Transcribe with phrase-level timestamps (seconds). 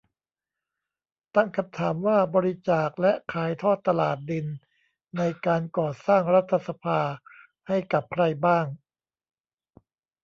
[1.35, 4.45] ตั้งคำถามว่าบริจาค และ ขายทอดตลาด ดิน
[5.17, 6.99] ในการก่อสร้างรัฐสภา
[7.67, 8.65] ให้กับใครบ้าง